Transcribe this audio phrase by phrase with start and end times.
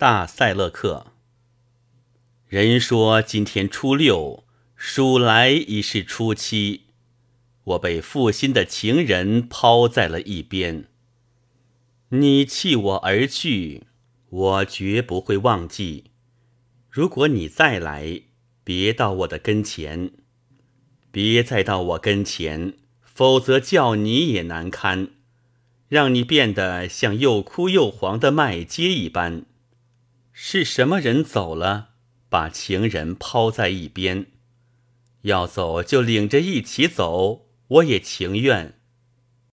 [0.00, 1.08] 大塞勒克。
[2.48, 6.86] 人说今天初六，数来已是初七。
[7.64, 10.86] 我被负心的情人抛在了一边。
[12.08, 13.82] 你弃我而去，
[14.30, 16.04] 我绝不会忘记。
[16.88, 18.22] 如果你再来，
[18.64, 20.12] 别到我的跟前，
[21.10, 22.72] 别再到我跟前，
[23.02, 25.10] 否则叫你也难堪，
[25.88, 29.44] 让你变得像又枯又黄的麦秸一般。
[30.42, 31.90] 是什么人走了，
[32.30, 34.28] 把情人抛在一边？
[35.20, 38.79] 要走就领着一起走，我也情愿。